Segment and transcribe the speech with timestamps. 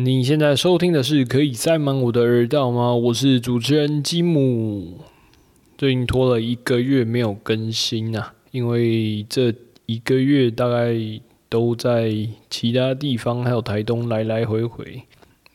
[0.00, 2.94] 你现在收听的是可以塞满我的耳道吗？
[2.94, 5.00] 我是主持人吉姆。
[5.76, 9.52] 最近拖了一个月没有更新啊，因为这
[9.86, 10.94] 一个月大概
[11.48, 12.14] 都在
[12.48, 15.02] 其他地方，还有台东来来回回，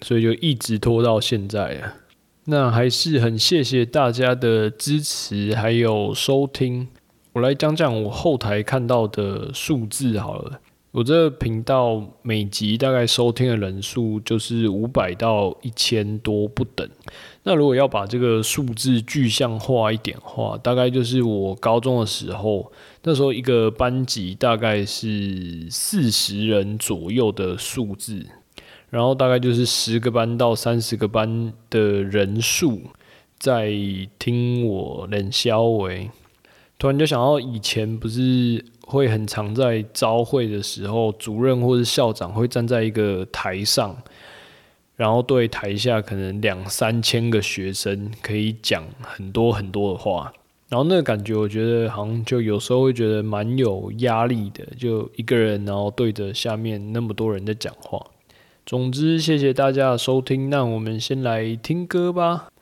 [0.01, 1.95] 所以就一直拖到现在啊。
[2.43, 6.89] 那还是很谢谢大家的支持还有收听。
[7.31, 10.59] 我来讲讲我后台看到的数字好了。
[10.93, 16.87] 我这个频道每集大概收听的人数就是五百到一千多不等。
[17.41, 28.23] 那如果要把这个数字具象化一点话，大概就是我高中的时候，那时候一个班级大概是四十人左右的数字，
[28.91, 32.79] 然后大概就是十个班到三十个班的人数
[33.39, 33.73] 在
[34.19, 36.11] 听我冷消维。
[36.77, 38.63] 突然就想到以前不是。
[38.93, 43.97] 会很常在招会的时候，主任或者校长会站在一个台上，
[44.95, 50.31] 然后对台下可能两三千个学生可以讲很多很多的话，
[50.69, 57.99] 然后那个感觉，我觉得好像就有时候会觉得蛮有压力的，就一个人然后对着下面那么多人在讲话。
[58.65, 62.52] 总之，谢谢大家的收听，那我们先来听歌吧。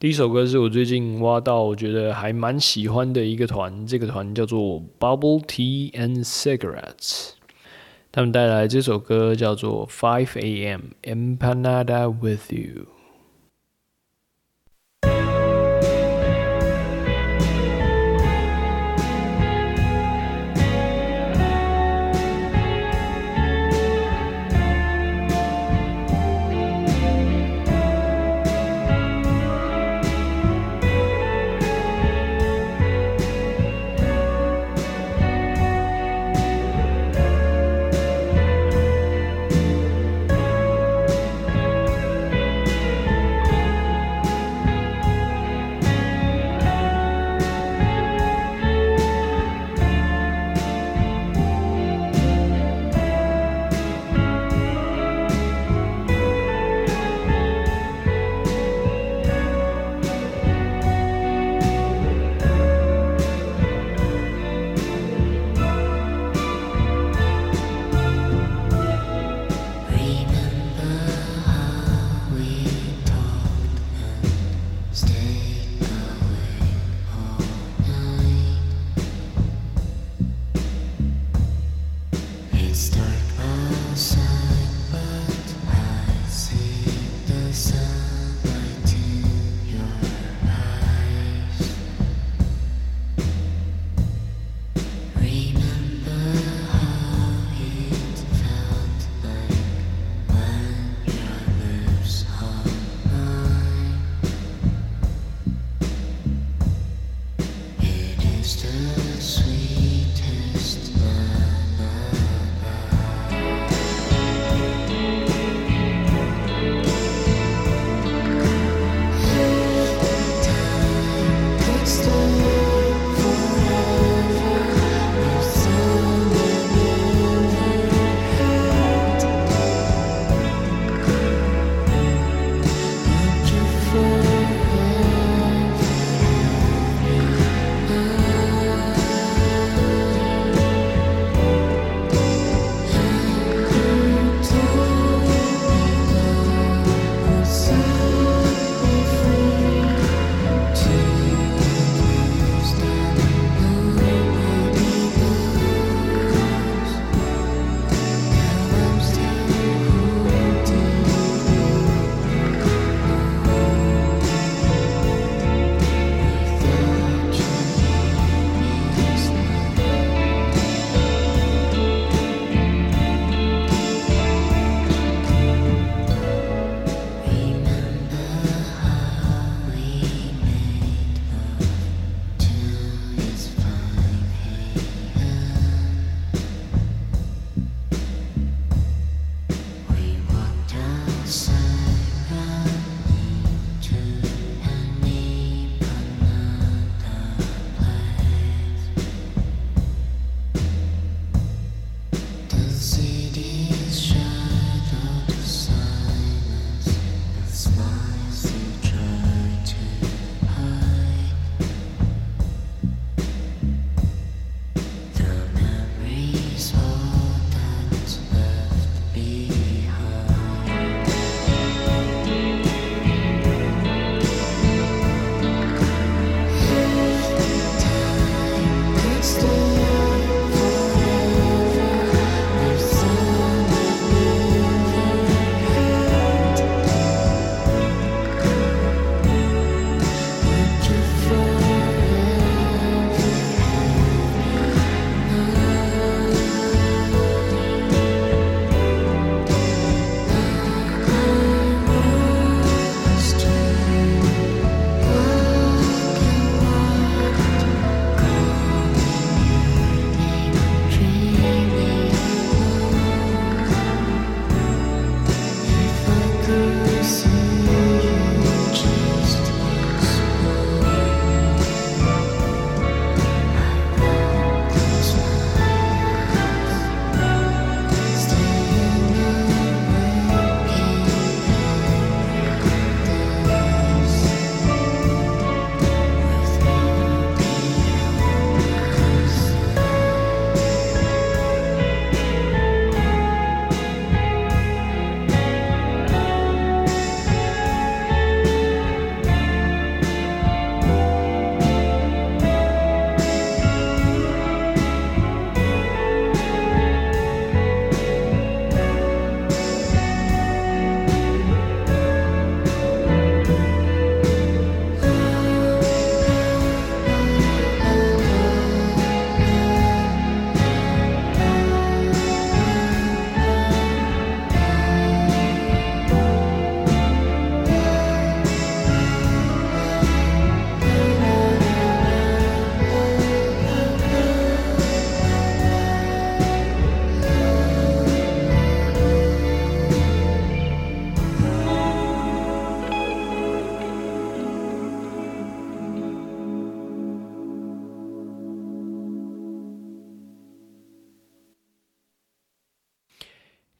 [0.00, 7.30] 第一首歌是我最近挖到，我觉得还蛮喜欢的一个团，这个团叫做 Bubble Tea and Cigarettes，
[8.12, 10.82] 他们带来这首歌叫做 Five A.M.
[11.02, 12.97] Empanada with You。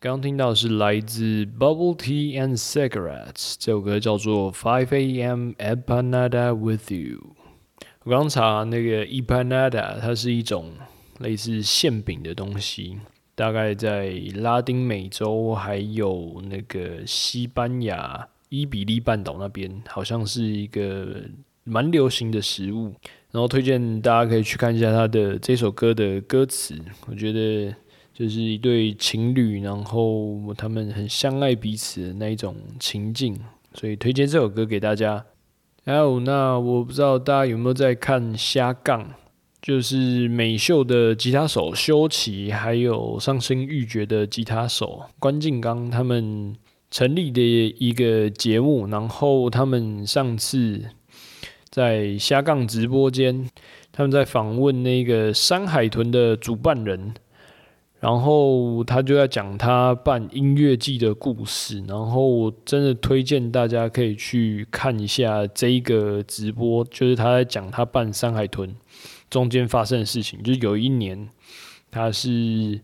[0.08, 5.50] 刚听到是来自 Bubble Tea and Cigarettes 这首歌叫做 Five A.M.
[5.58, 7.36] Empanada with You。
[8.04, 10.72] 我刚查那个 Empanada，它是一种
[11.18, 12.98] 类似馅饼的东西，
[13.34, 21.20] 大概在拉丁美洲还有那个西班牙伊比利半岛那边，好像是一个
[21.64, 22.94] 蛮流行的食物。
[23.30, 26.74] 然后推荐大家可以去看一下它的这首歌的歌词，
[27.06, 27.74] 我觉得。
[28.18, 33.38] 就是一对情侣，然后他们很相爱彼此的那一种情境，
[33.74, 35.24] 所以推荐这首歌给大家。
[35.84, 39.08] 还有，那我不知道大家有没有在看虾杠，
[39.62, 46.56] 就是美秀的吉他手修齐，还有上升欲绝的吉他手关敬刚他们
[46.90, 47.40] 成立的
[47.78, 50.82] 一个节目，然后他们上次
[51.70, 53.48] 在虾杠直播间，
[53.92, 57.14] 他们在访问那个山海豚的主办人。
[58.00, 68.72] 然后他就在讲他办音乐季的故事，然后我真的推荐大家可以去看一下这一个直播，就是他在讲他办山海豚
[69.28, 70.40] 中间发生的事情。
[70.44, 71.28] 就是有一年，
[71.90, 72.80] 他是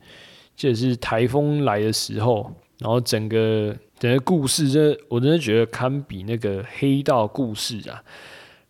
[0.57, 8.03] 就是台风来的时候，然后整个整个故事，这我真的觉得堪比那个黑道故事啊。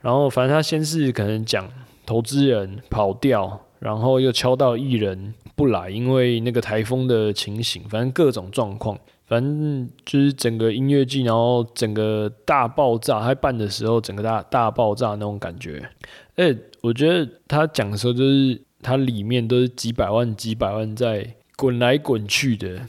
[0.03, 1.67] 然后反正他先是可能讲
[2.05, 3.63] 投资人跑掉。
[3.81, 15.89] 然后又敲到艺人不来，因为那个台风的情形，反正各种状况，反正就是整个音乐季，然后整个大爆炸，他办的时候整个大大爆炸那种感觉。
[16.37, 22.81] 哎，我觉得他讲的时候，就是他里面都是几百万、几百万在滚来滚去的，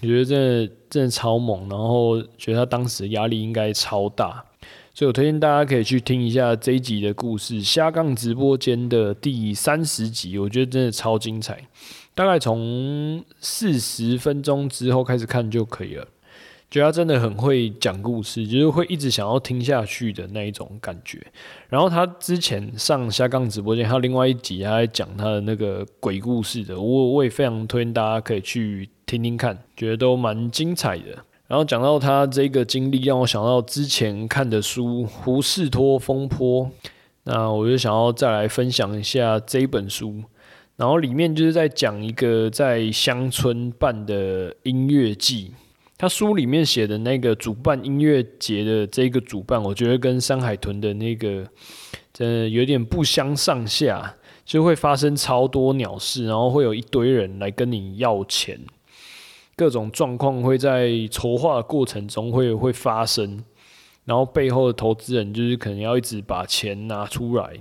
[0.00, 4.44] 我觉得真的真的超猛，然后觉得他当时压力应该超大。
[4.96, 11.60] 所以我推荐大家可以去听一下这一集的故事，虾杠直播间的第三十集，我觉得真的超精彩。
[12.14, 16.06] 大概从四十分钟之后开始看就可以了。
[16.70, 21.24] 觉得他真的很会讲故事，就是会一直想要听下去的那一种感觉。
[21.68, 31.16] 然后他之前上下杠直播间，还有另外一集他在讲他的那个鬼故事的，我我也非常推荐大家可以去听听看，觉得都蛮精彩的。
[31.46, 36.64] 然后讲到他这个经历，让我想到之前看的书《胡适托风波》，
[37.22, 40.24] 那我就想要再来分享一下这本书。
[40.76, 45.52] 然后里面就是在讲一个在乡村办的音乐季，
[45.96, 51.46] 他书里面写的那个主办音乐节的这个主办，我觉得跟山海豚的那个
[52.12, 58.60] 真的有点不相上下，就会发生超多鸟事，然后会有一堆人来跟你要钱。
[59.56, 63.44] 各种状况会在筹划的过程中会会发生，
[64.04, 67.52] 然后背后的投资人就是可能要一直把钱拿出来，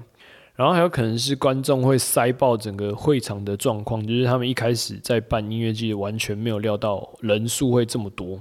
[0.56, 8.40] 然后还有可能是观众会塞爆整个会场的状况，就是他们一开始在办音乐季完全没有料到人数会这么多，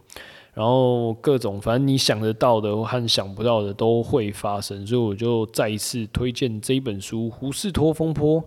[0.53, 8.43] 然后各种反正你想得到的和想不到的都会发生，所以我就再一次推荐这一本书《胡适托风波》。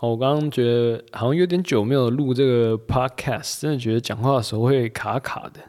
[0.00, 5.60] 我刚刚觉得好像有点久没有录这个 podcast，真的觉得讲话的时候会卡卡的。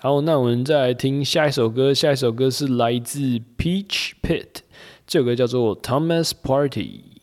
[0.00, 3.18] 好，那我们再来听下一首歌，下一首歌是来自
[3.56, 4.46] Peach Pit，
[5.08, 7.22] 这首歌叫做 Thomas Party。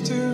[0.00, 0.33] To.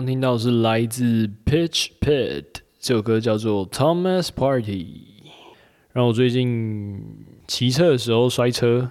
[0.00, 2.46] 刚听到是来自 Pitch Pit
[2.80, 5.02] 这首歌叫做 Thomas Party。
[5.92, 7.04] 然后我最近
[7.46, 8.90] 骑车的时候摔车，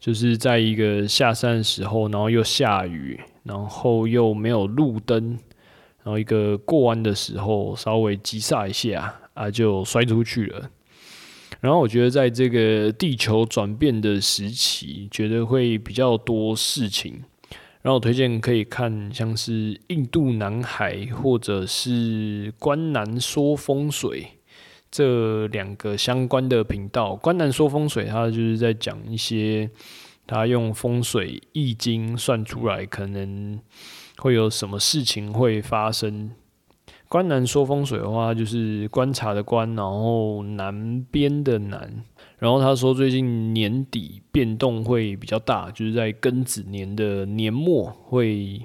[0.00, 5.38] 就是在一个下山的时候，然后又下雨，然后又没有路灯，
[6.02, 10.70] 然后一个过弯的时候稍微急刹一下啊，就摔出去了。
[11.60, 17.22] 然后我觉得在这个地球转变的时期，觉得会比较多事情。
[17.88, 24.26] 然后我推荐可以看像是印度南海或者是关南说风水
[24.90, 27.16] 这两个相关的频道。
[27.16, 29.70] 关南说风水，它就是在讲一些
[30.26, 33.58] 他用风水易经算出来可能
[34.18, 36.30] 会有什么事情会发生。
[37.08, 42.04] 关南说风水的话，就是观察的观，然后南边的南。
[42.38, 48.60] 然后他说，最近年底变动会比较大，就是在庚子年的年末会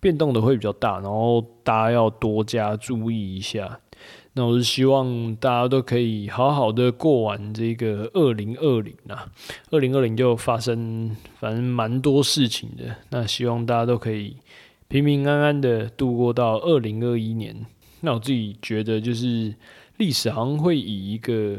[0.00, 3.80] 变动的会比较大，然后大家要多加注意一下。
[4.32, 9.32] 那我是希望大家都可以好好的过完这个二零二零啊，
[9.70, 14.36] 二零二零就发生反正蛮多事情的，那希望大家都可以
[14.88, 17.64] 平平安安的度过到二零二一年。
[18.00, 19.54] 那我自己觉得就是
[19.96, 21.58] 历史好像会以一个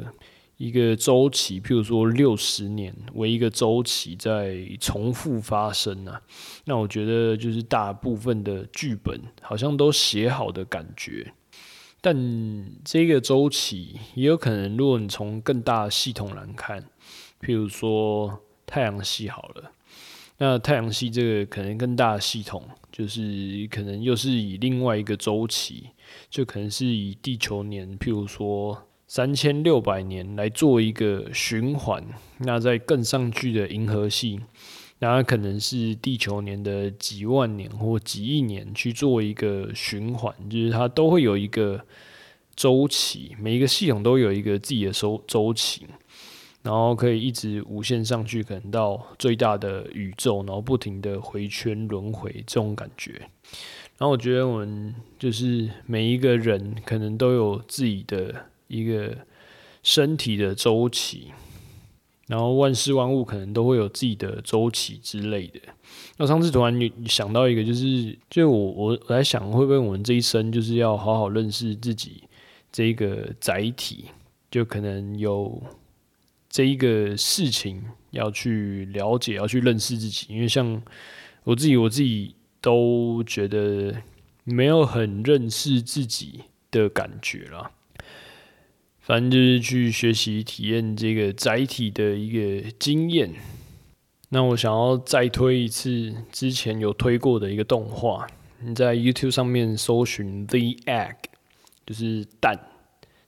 [0.58, 6.22] 一个周期，譬如说六十年为一个周期在重复发生啊。
[6.66, 11.32] 那我觉得就是大部分的剧本好像都写好的感觉。
[12.02, 12.16] 但
[12.86, 16.82] 这个周期也有可能，如果你从更大的系统来看，
[17.42, 19.72] 譬如说太阳系好了，
[20.38, 25.90] 那太阳系这个可能更大的系统，就是可能又是以另外一个周期，
[26.30, 32.04] 就可能是以地球年，譬如说三千六百年来做一个循环，
[32.40, 34.42] 那在更上去的银河系。
[35.00, 41.80] 那它可能是地球年的几万年或几亿年去做一个循环，就是它都会有一个
[42.56, 45.86] 周期，每一个系统都有一个自己的周周期，
[46.64, 53.22] 然后可以一直无限上去，可能到最大的宇宙，然后不停的回圈轮回这种感觉。
[54.00, 59.18] 然后我觉得我们就是每一个人可能都有自己的一个
[59.84, 61.32] 身体的周期。
[62.28, 65.62] 然后万事万物可能都会有自己的周期之类的。
[66.18, 72.24] 那上次突然想到一个，就是就我我我在想，会不会我们这一生就是要好好认识自己
[72.70, 74.08] 这一个载体，
[74.52, 75.64] 就可能有
[76.50, 80.26] 这一个事情要去了解，要去认识自己。
[80.28, 80.82] 因为像
[81.46, 83.96] 我自己，我自己都觉得
[84.44, 87.72] 没有很认识自己的感觉了。
[89.08, 93.34] 反正就是去学习体验这个载体的一个经验。
[94.28, 98.28] 那我想要再推一次之前有推过的一个动画，
[98.60, 101.16] 你在 YouTube 上面搜寻 The Egg，
[101.86, 102.60] 就是蛋，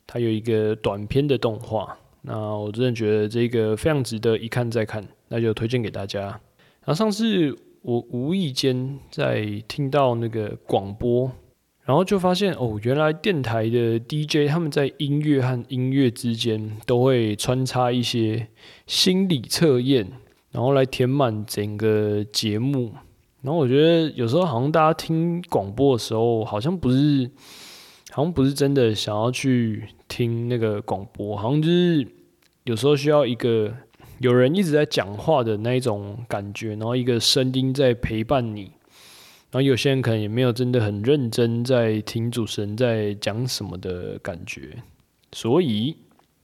[0.06, 1.98] 它有一个短片的动画。
[2.24, 6.24] 那我真的觉得这个非常值得一看再看，那就推荐给大家。
[6.24, 11.32] 然后上次我无意间在听到那个广播。
[11.90, 18.46] 然后就发现哦，原来电台的 DJ 他们在音乐和音乐之间都会穿插一些
[18.86, 20.08] 心理测验，
[20.52, 22.92] 然后来填满整个节目。
[23.42, 27.28] 然后我觉得有时候好像大家听广播的时候，好像不是，
[28.12, 32.08] 好像不是真的想要去听那个广播，好像就是
[32.66, 33.74] 有时候需要一个
[34.20, 38.74] 有人一直在讲话的那一种感觉，然后一个声音在陪伴你。
[39.52, 44.84] 然后有些人可能也没有真的很认真在听主持人在讲什么的感觉，
[45.32, 45.96] 所以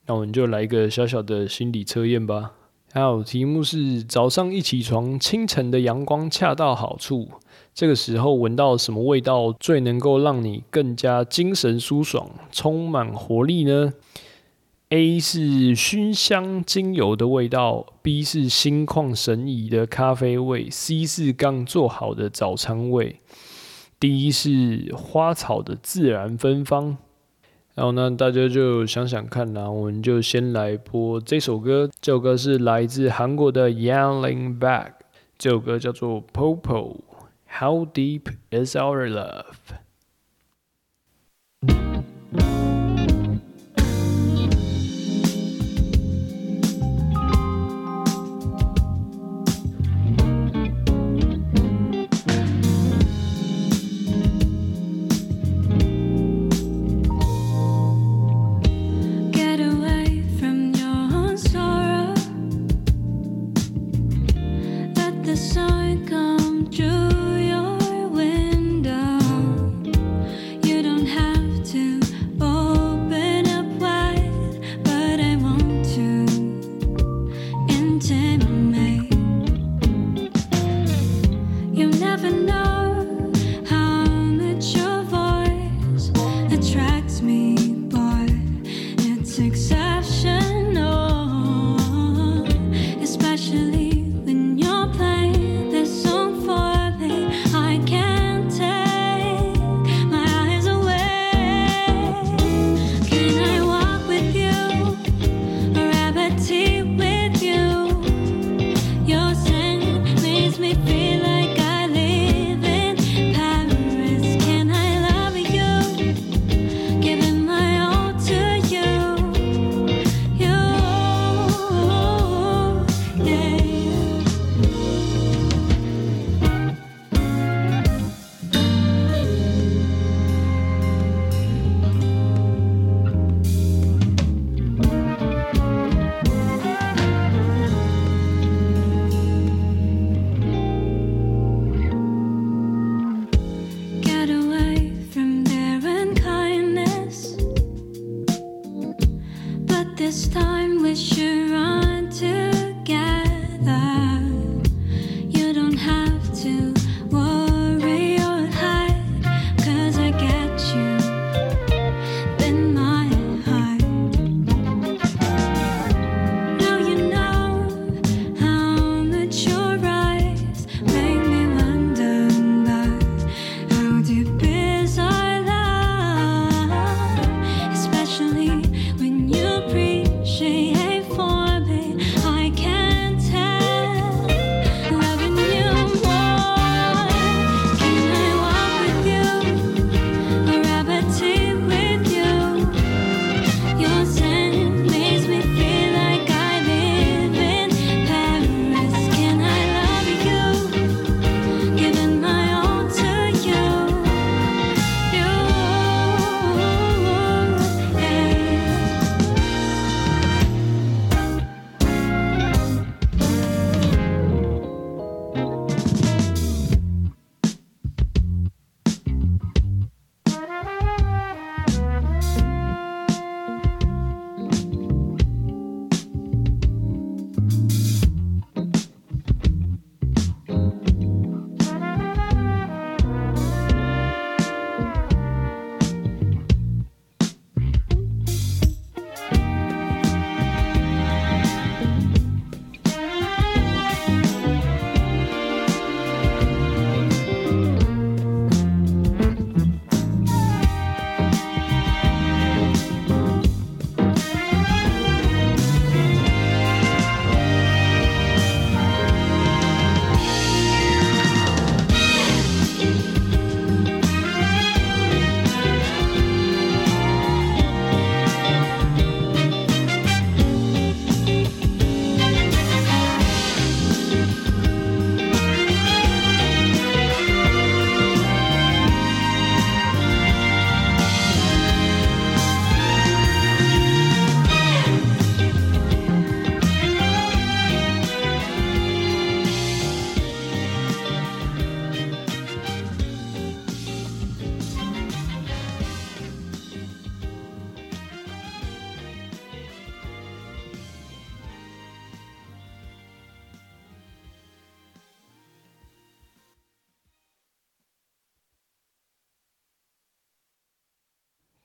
[0.08, 2.54] 那我们就来一个小小的心理测验吧。
[2.92, 7.28] 还有题目是：早上一起床，清晨的阳光恰到好处，
[7.74, 13.94] 这个时候闻到什么味道最能够让你更加精神舒爽、充满活力呢
[14.96, 23.20] ？A 是熏香精油的味道，B 是心旷神怡的咖啡味，C 是刚做好的早餐味
[24.00, 26.96] ，D 是花草的自然芬芳。
[27.74, 31.92] 然后呢，大家就想想看啦，我们就先来播这首歌。
[32.00, 34.94] 这首歌是来自韩国的 y a n l i n g Back，
[35.38, 37.02] 这首歌叫做 Popo。
[37.60, 39.44] How deep is our love？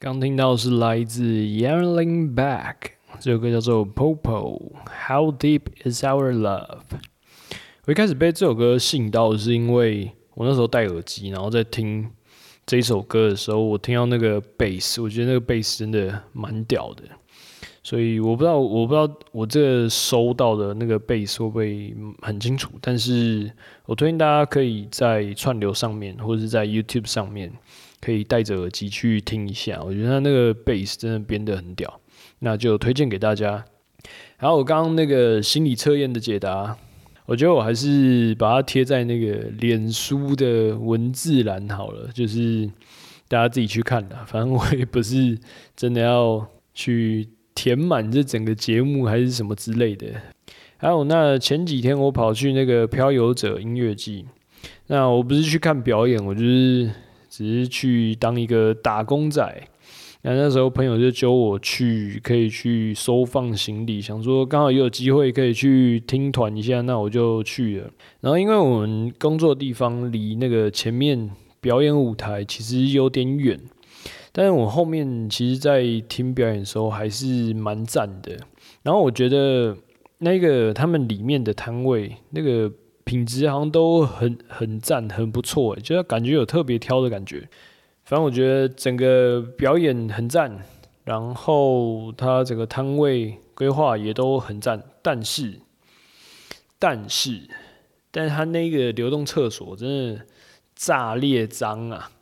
[0.03, 2.77] 刚听到是来自 Yearling Back，
[3.19, 4.73] 这首歌叫做《Popo
[5.07, 6.81] How Deep Is Our Love》。
[7.85, 12.11] 我一开始被这首歌吸引到，是因为我那时候戴耳机，然后在听
[12.65, 17.03] 这首歌的时候，我听到那个 bass，我觉得那个 bass 真的蛮屌的。
[17.83, 23.53] 所以我不知道，我不知道我这收到的那个 bass 会不会很清楚，但是
[23.85, 27.53] 我推荐大家可以在串流上面或者是在 YouTube 上面，
[28.01, 29.81] 可以戴着耳机去听一下。
[29.85, 32.01] 我觉得他那个 bass 真的编得很屌，
[32.41, 33.65] 那就推荐给大家。
[34.39, 36.77] 然后我刚刚那个心理测验的解答，
[37.27, 42.71] 我觉得我还是把它贴在那个脸书的文字栏好了，就是
[43.29, 44.25] 大家自己去看啦。
[44.27, 45.39] 反正我也不是
[45.77, 47.29] 真的要去。
[47.53, 50.07] 填满这整个节目还是什么之类的。
[50.79, 54.25] 还有那前几天我跑去那个漂游者音乐季，
[54.87, 56.91] 那我不是去看表演，我就是
[57.31, 59.69] 只是去当一个打工仔。
[60.23, 67.91] 那那时候朋友就揪我去，可以去收放行李，想说刚好也有机会可以去听团一下，那我就去了。
[68.21, 73.59] 然后因为我们工作地方离那个前面表演舞台其实有点远。
[74.33, 78.37] 但是我后面其实，在听表演的时候还是蛮赞的。
[78.83, 79.77] 然后我觉得
[80.19, 82.71] 那个他们里面的摊位，那个
[83.11, 87.41] 品质好像都很很赞，很不错，就是感觉有特别挑的感觉。
[88.05, 90.65] 反正我觉得整个表演很赞，
[91.03, 94.81] 然后它整个摊位规划也都很赞。
[95.03, 95.59] 但是，
[96.79, 97.51] 但是，
[98.13, 100.25] 但是它那个流动厕所真的
[100.77, 102.13] 炸裂脏啊！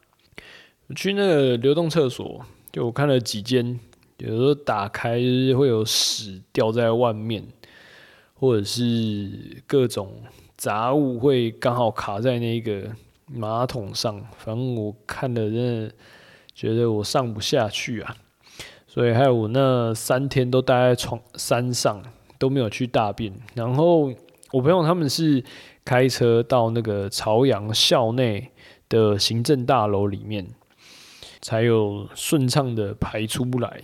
[0.96, 3.78] 去那个流动厕所，就我看了几间，
[4.16, 5.18] 有时候打开
[5.54, 7.46] 会有屎掉在外面，
[8.32, 10.22] 或者是各种
[10.58, 12.90] 杂物会刚好卡在那个
[13.26, 14.20] 马桶上。
[14.36, 15.94] 反正我看了真的
[16.54, 18.14] 觉得我上不下去啊，
[18.86, 22.02] 所以还有我那三天都待在床山上
[22.38, 23.32] 都没有去大便。
[23.54, 24.12] 然后
[24.52, 25.42] 我朋友他们是
[25.82, 28.50] 开车到那个朝阳校内
[28.90, 30.46] 的行政大楼里面。
[31.40, 33.80] 才有顺畅的排出来，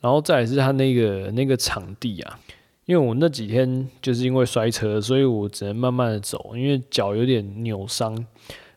[0.00, 2.40] 然后再是他那个那个场地啊，
[2.86, 8.14] 因为我那几天就是因为摔车，所以我只能慢慢的走，因为脚有点扭伤，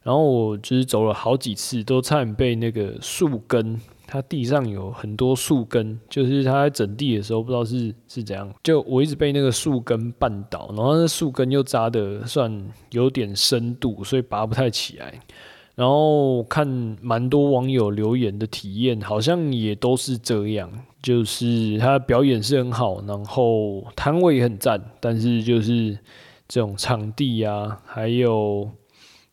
[0.02, 15.20] 然后我就是走了好几次，都差点被那个树根，它地上有很多树根，就是它在整地的时候不知道是是怎样，就我一直被那个树根绊倒，然后那树根又扎的算有点深度，所以拔不太起来。
[15.76, 16.66] 然后看
[17.02, 20.72] 蛮多网友留言的体验，好像也都是这样，
[21.08, 25.98] 就是他表演是很好，然后摊位也很赞，但是就是
[26.50, 28.70] 这种场地啊，还有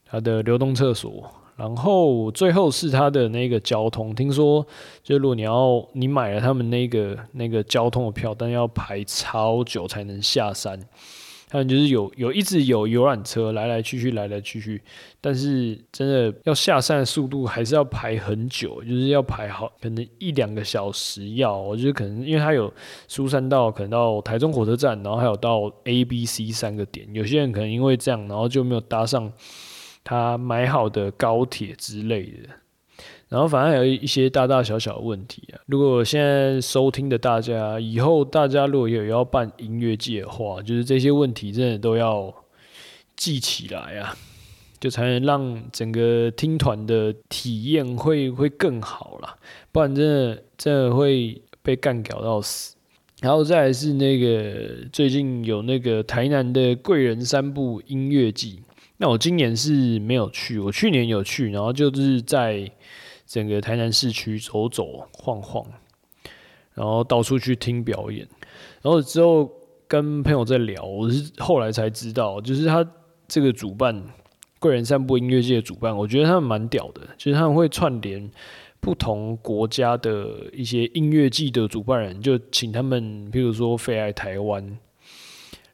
[0.08, 4.64] 他的流动厕所，然后最后是他的那个交通，听说
[5.02, 10.78] 就如果你要你买了他们那个那个交通的票，但要排超久才能下山。
[11.54, 14.82] 还有就是有有一直有游览车来来去去来来去去，
[15.20, 21.56] 但是真的要下山的速度还是要排很久，就是要排好可能一两个小时要。
[21.56, 22.74] 我觉得可能因为它有
[23.06, 29.32] 苏山到可能到台中火车站，然后还有到 A、B、C 三个点，有些人可能因为这样，然后就没有搭上
[30.02, 32.48] 他买好的高铁之类的。
[33.34, 35.58] 然后反正还有一些大大小小的问题啊。
[35.66, 42.32] 如果现在收听的大家，以后大家如果有要办音乐季的话，就是这些问题真的都要
[43.16, 44.16] 记起来啊，
[44.78, 49.36] 就才能让整个听团的体验会会更好啦。
[49.72, 52.76] 不然真的真的会被干搞到死。
[53.20, 58.62] 然后再来是那个最近有那个台南的贵人三部音乐季，
[58.98, 62.70] 那我今年是没有去，我去年有去，然后就是在。
[63.26, 65.66] 整个台南市区走走晃晃，
[66.74, 68.28] 然后到处去听表演，
[68.82, 69.50] 然后之后
[69.88, 72.86] 跟朋友在聊，我是后来才知道，就是他
[73.26, 74.02] 这个主办
[74.58, 78.30] 贵人散步音乐界的主办，我觉得他们蛮屌的，就是他们会串联
[78.80, 84.78] 不同国家的一些音乐季的主办人，就请他们，譬如说飞来台湾，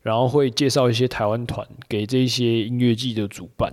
[0.03, 3.73] 然后会介绍一些台湾团给这些音乐季的主办。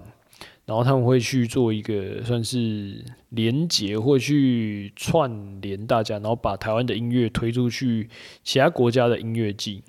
[0.68, 8.10] 然后他们会去做一个算是连接，或去串联大家，然后把台湾的音乐推出去
[8.44, 9.82] 其他国家的音乐季，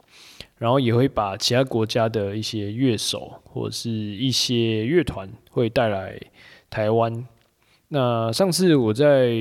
[0.57, 6.17] 然后也会把其他国家的一些乐手或者是一些乐团会带来
[6.71, 7.27] 台湾。
[7.89, 9.33] 那上次我在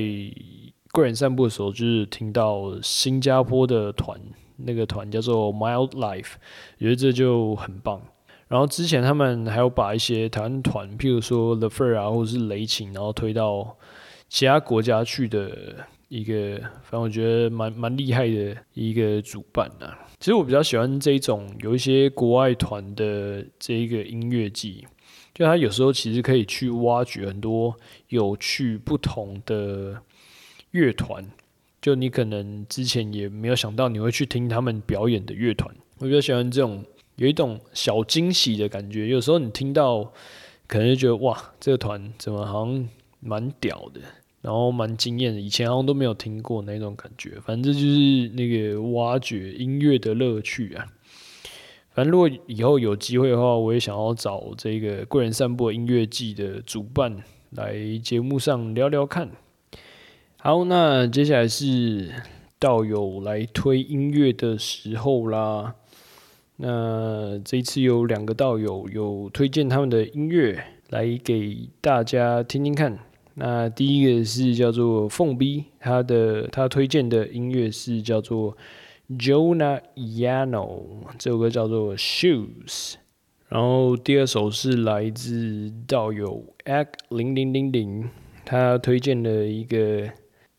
[0.90, 4.20] 贵人散步的时候，就是听到新加坡的团，
[4.56, 6.32] 那个团叫做 Mild Life，
[6.78, 8.02] 我觉得这就很棒。
[8.48, 13.76] 然后之前他们还有把一些台湾团，譬如说 The Fur 啊，或者是雷琴，然后推到
[14.28, 20.06] 其他国家去的一个，反正我觉得蛮蛮厉害的一个主办啊。
[20.18, 24.86] 其实我比较喜欢这一种有一些国外团的这一个音乐季，
[25.34, 27.76] 就他有时候其实可以去挖掘很多
[28.08, 30.02] 有趣不同的
[30.70, 31.24] 乐团，
[31.80, 35.72] 就你可能之前也没有想到你会去听他们表演的乐团。
[35.98, 36.84] 我比较喜欢这种
[37.18, 40.12] 有一种小惊喜的感觉，有时候你听到
[40.66, 42.88] 可能就觉得哇，这个团怎么好像
[43.20, 44.00] 蛮屌的。
[44.40, 47.32] 然后蛮惊艳的，以前好像都没有听过那种感觉。
[47.44, 50.86] 反正就是那个挖掘音乐的乐趣啊。
[51.90, 57.16] 反正如果以后有机会的话，我也想要找这个贵人散步音乐季的主办
[57.50, 59.28] 来节目上聊聊看。
[60.36, 62.08] 好，那接下来是
[62.60, 65.74] 道友来推音乐的时候啦。
[66.60, 72.98] 那这一次有两个道友有推荐他们的音乐来给大家听听看。
[73.34, 78.56] 那第一个是叫做凤 B，他的他推荐的音乐是叫做
[79.08, 80.82] Jonah Yano，
[81.16, 82.94] 这首歌叫做 Shoes。
[83.48, 88.10] 然后第二首是来自道友 X 零零零零，
[88.44, 90.10] 他推荐的一个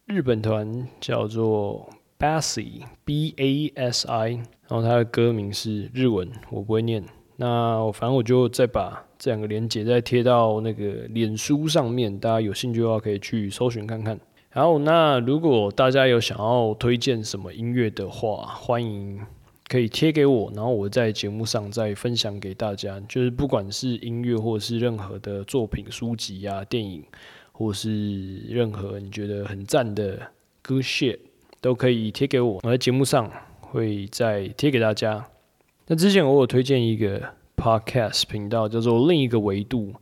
[0.06, 4.32] 日本团叫做 Bassi，B A S I，
[4.68, 7.02] 然后他的歌名是日文，我不会念。
[7.38, 14.20] 那反正我就再把这两个连接再贴到那个脸书上面，大家有兴趣的话可以去搜寻看看。
[14.52, 19.26] 好，那如果大家有想要推荐什么音乐的话，欢迎
[19.70, 23.00] 可以贴给我，然后我在节目上再分享给大家。
[23.08, 27.02] 就是不管是音乐或者是任何的作品、书籍啊、电影，
[27.54, 30.20] 或是任何你觉得很赞的
[30.62, 31.18] 歌屑
[31.62, 35.26] 都可以贴给我，我在节目上会再贴给大家。
[35.88, 37.22] 那之前我有推荐一个
[37.58, 39.94] podcast 频道，叫做另一个维度，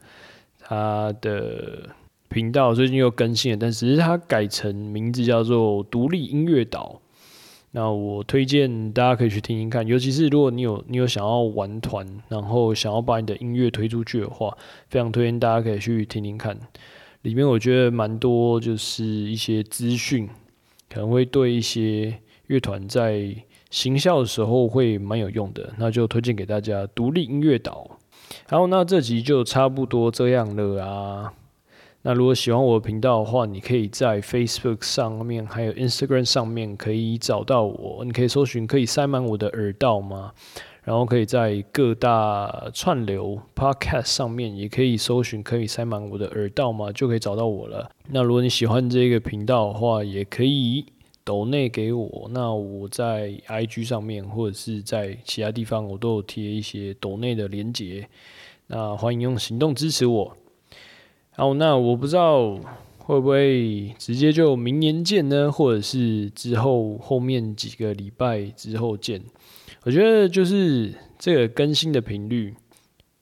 [0.60, 1.90] 它的
[2.30, 7.02] 频道最近又更新了，但只是它改成名字叫做独立音乐岛。
[7.72, 14.58] 那我推荐大家可以去听听看，尤其是如果你有你有想要玩团，然后想要把你的音乐推出去的话，
[14.90, 16.58] 非常推荐大家可以去听听看。
[17.24, 20.28] 里面我觉得蛮多就是一些资讯，
[20.90, 23.36] 可能会对一些乐团在
[23.70, 28.00] 行销的时候会蛮有用的，那就推荐给大家独立音乐岛。
[28.48, 31.34] 好，那这集就差不多这样了啊。
[32.04, 40.32] 那如果喜欢我的频道的话，你可以在 Facebook 上面还有 Instagram 上面可以找到我，你可以搜寻可以塞满我的耳道吗？
[40.88, 46.94] 然后可以在各大串流 Podcast 上面也可以搜寻可以塞满我的耳道嘛？
[46.94, 47.92] 就可以找到我了。
[48.10, 50.86] 那如果你喜欢这个频道的话，也可以。
[51.26, 58.08] 抖内给我，那我在 IG 上面或者是在其他地方，我都有贴一些抖内的连结。
[58.68, 60.38] 那欢迎用行动支持我。
[61.32, 62.58] 好，那我不知道
[63.08, 69.24] 会不会直接就明年见呢，或者是之后后面几个礼拜之后见？
[69.86, 72.54] 我觉得就是这个更新的频率。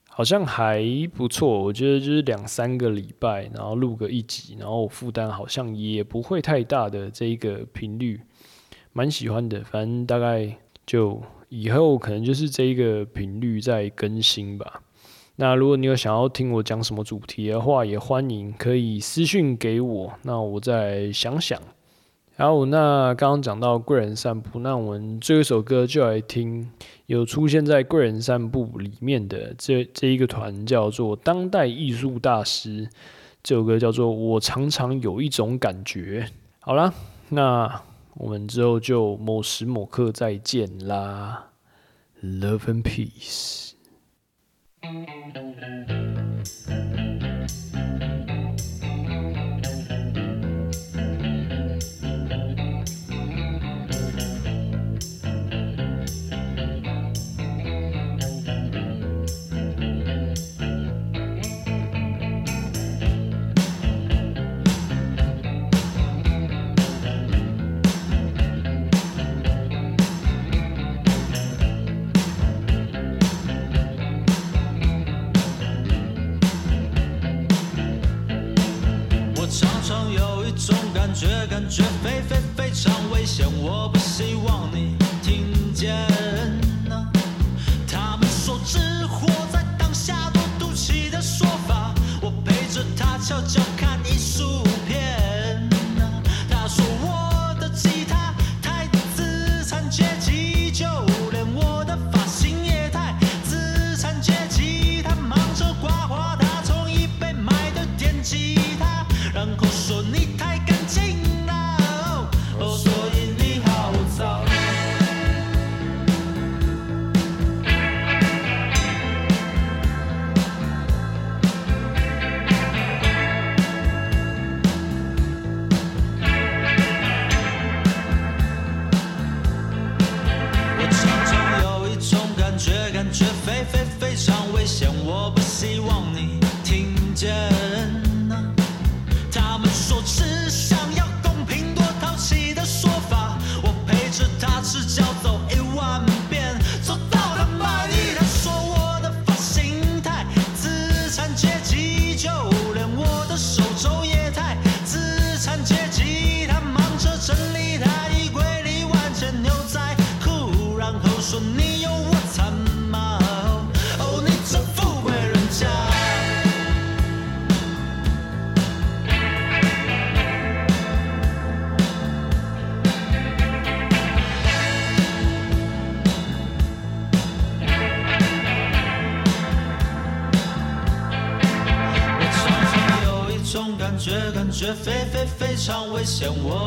[0.08, 0.82] 好像还
[1.14, 8.22] 不错，我觉得就是两三个礼拜，然后录个一集，然后负担好像也不会太大的这一个频率，
[8.94, 9.62] 蛮喜欢的。
[9.66, 14.82] 反正大概就以后可能就是这一个频率在更新吧。
[15.38, 21.62] 那如果你有想要听我讲什么主题的话，也欢迎可以私讯给我，那我再想想。
[22.38, 26.70] 好，那刚刚讲到贵人散步，那我们最后一首歌就来听
[27.06, 32.90] 有出现在贵人散步里面的这这一个团叫做当代艺术大师，
[33.44, 36.30] 这首歌叫做我常常有一种感觉。
[36.60, 36.94] 好啦，
[37.30, 37.82] 那
[38.16, 41.48] 我们之后就某时某刻再见啦
[42.22, 43.75] ，Love and Peace。
[44.88, 46.05] 我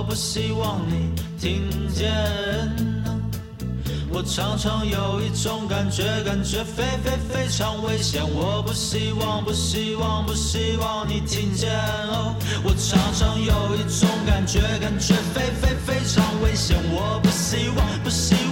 [0.09, 2.11] 不希望你听见。
[4.11, 11.70] 我常常有一种感觉，感觉非非非常危险，我不希望，不希望，不希望你听见。
[12.09, 12.34] 哦，
[12.64, 18.47] 我常常有一种感觉，感觉非非非常危险，我不希望，不希望。